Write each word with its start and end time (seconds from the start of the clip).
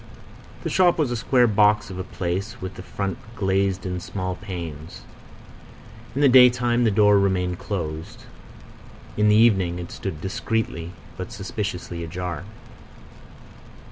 The 0.63 0.69
shop 0.71 0.97
was 0.97 1.11
a 1.11 1.15
square 1.15 1.45
box 1.45 1.91
of 1.91 1.99
a 1.99 2.03
place, 2.03 2.59
with 2.59 2.73
the 2.73 2.81
front 2.81 3.19
glazed 3.35 3.85
in 3.85 3.99
small 3.99 4.33
panes. 4.35 5.01
In 6.15 6.21
the 6.21 6.27
daytime 6.27 6.85
the 6.85 6.89
door 6.89 7.19
remained 7.19 7.59
closed; 7.59 8.23
in 9.15 9.29
the 9.29 9.35
evening 9.35 9.77
it 9.77 9.91
stood 9.91 10.19
discreetly 10.19 10.93
but 11.17 11.31
suspiciously 11.31 12.03
ajar. 12.03 12.45